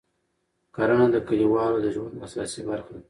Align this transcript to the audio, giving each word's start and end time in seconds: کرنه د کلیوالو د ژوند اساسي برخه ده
کرنه 0.75 1.05
د 1.13 1.17
کلیوالو 1.27 1.77
د 1.81 1.87
ژوند 1.95 2.15
اساسي 2.25 2.61
برخه 2.69 2.91
ده 2.95 2.99